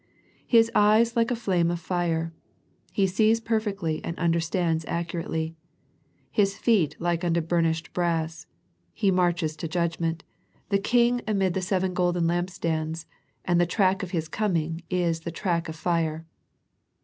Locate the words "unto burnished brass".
7.23-8.47